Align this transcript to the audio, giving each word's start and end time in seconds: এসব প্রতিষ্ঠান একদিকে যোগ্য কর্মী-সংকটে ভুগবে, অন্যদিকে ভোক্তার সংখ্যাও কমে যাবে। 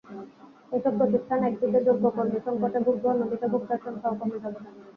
এসব 0.71 0.93
প্রতিষ্ঠান 0.99 1.39
একদিকে 1.43 1.79
যোগ্য 1.87 2.05
কর্মী-সংকটে 2.15 2.79
ভুগবে, 2.85 3.07
অন্যদিকে 3.09 3.45
ভোক্তার 3.53 3.79
সংখ্যাও 3.85 4.19
কমে 4.19 4.37
যাবে। 4.43 4.59